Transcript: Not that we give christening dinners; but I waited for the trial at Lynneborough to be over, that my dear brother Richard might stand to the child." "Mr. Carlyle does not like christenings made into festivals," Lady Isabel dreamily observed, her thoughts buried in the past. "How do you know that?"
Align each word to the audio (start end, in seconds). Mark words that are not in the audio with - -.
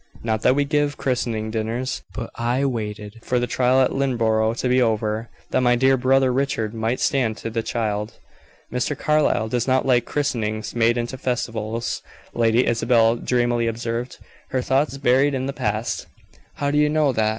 Not 0.23 0.41
that 0.41 0.55
we 0.55 0.65
give 0.65 0.97
christening 0.97 1.51
dinners; 1.51 2.01
but 2.15 2.31
I 2.33 2.65
waited 2.65 3.19
for 3.21 3.37
the 3.37 3.45
trial 3.45 3.81
at 3.81 3.91
Lynneborough 3.91 4.57
to 4.57 4.67
be 4.67 4.81
over, 4.81 5.29
that 5.51 5.61
my 5.61 5.75
dear 5.75 5.95
brother 5.95 6.33
Richard 6.33 6.73
might 6.73 6.99
stand 6.99 7.37
to 7.37 7.51
the 7.51 7.61
child." 7.61 8.13
"Mr. 8.73 8.97
Carlyle 8.97 9.47
does 9.47 9.67
not 9.67 9.85
like 9.85 10.05
christenings 10.05 10.73
made 10.73 10.97
into 10.97 11.19
festivals," 11.19 12.01
Lady 12.33 12.65
Isabel 12.65 13.15
dreamily 13.15 13.67
observed, 13.67 14.17
her 14.49 14.63
thoughts 14.63 14.97
buried 14.97 15.35
in 15.35 15.45
the 15.45 15.53
past. 15.53 16.07
"How 16.55 16.71
do 16.71 16.79
you 16.79 16.89
know 16.89 17.11
that?" 17.13 17.29